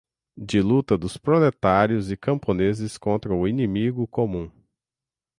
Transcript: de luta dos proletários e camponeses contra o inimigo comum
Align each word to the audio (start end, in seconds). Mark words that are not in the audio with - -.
de 0.35 0.59
luta 0.63 0.97
dos 0.97 1.15
proletários 1.15 2.09
e 2.09 2.17
camponeses 2.17 2.97
contra 2.97 3.35
o 3.35 3.47
inimigo 3.47 4.07
comum 4.07 4.51